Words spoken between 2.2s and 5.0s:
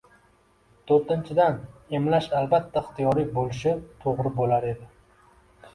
albatta ixtiyoriy bo‘lishi to‘g‘ri bo‘lar edi.